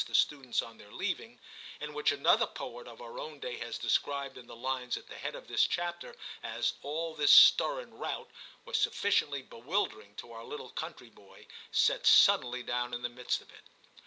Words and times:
the 0.07 0.15
students 0.15 0.63
on 0.63 0.79
their 0.79 0.91
leaving), 0.91 1.37
and 1.79 1.93
which 1.93 2.11
another 2.11 2.47
poet 2.47 2.87
of 2.87 2.99
our 3.03 3.19
own 3.19 3.39
day 3.39 3.57
has 3.57 3.77
described 3.77 4.35
in 4.35 4.47
the 4.47 4.55
lines 4.55 4.97
at 4.97 5.05
the 5.05 5.13
head 5.19 5.35
of 5.35 5.45
this 5.47 5.67
chapter 5.67 6.15
as 6.41 6.73
'all 6.81 7.13
this 7.13 7.31
stir 7.31 7.79
and 7.81 7.99
rout/ 7.99 8.31
was 8.65 8.79
sufficiently 8.79 9.43
bewildering 9.43 10.15
to 10.15 10.31
our 10.31 10.43
little 10.43 10.71
country 10.71 11.11
boy 11.11 11.45
set 11.71 12.07
suddenly 12.07 12.63
down 12.63 12.95
in 12.95 13.03
the 13.03 13.09
midst 13.09 13.41
of 13.41 13.51
it. 13.51 13.65